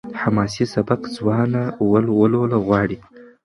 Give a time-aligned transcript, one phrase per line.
[0.21, 2.97] حماسي سبک ځوانه ولوله غواړي.